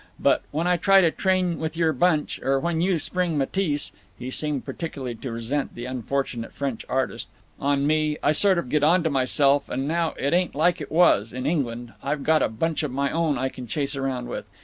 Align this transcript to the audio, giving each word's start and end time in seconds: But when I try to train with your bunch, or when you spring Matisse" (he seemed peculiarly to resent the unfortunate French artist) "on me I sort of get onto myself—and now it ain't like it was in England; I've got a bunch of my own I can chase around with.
But 0.19 0.41
when 0.49 0.65
I 0.65 0.77
try 0.77 0.99
to 1.01 1.11
train 1.11 1.59
with 1.59 1.77
your 1.77 1.93
bunch, 1.93 2.39
or 2.41 2.59
when 2.59 2.81
you 2.81 2.97
spring 2.97 3.37
Matisse" 3.37 3.91
(he 4.17 4.31
seemed 4.31 4.65
peculiarly 4.65 5.13
to 5.21 5.31
resent 5.31 5.75
the 5.75 5.85
unfortunate 5.85 6.53
French 6.53 6.83
artist) 6.89 7.29
"on 7.59 7.85
me 7.85 8.17
I 8.23 8.31
sort 8.31 8.57
of 8.57 8.69
get 8.69 8.83
onto 8.83 9.11
myself—and 9.11 9.87
now 9.87 10.15
it 10.17 10.33
ain't 10.33 10.55
like 10.55 10.81
it 10.81 10.91
was 10.91 11.33
in 11.33 11.45
England; 11.45 11.93
I've 12.01 12.23
got 12.23 12.41
a 12.41 12.49
bunch 12.49 12.81
of 12.81 12.89
my 12.89 13.11
own 13.11 13.37
I 13.37 13.49
can 13.49 13.67
chase 13.67 13.95
around 13.95 14.27
with. 14.27 14.45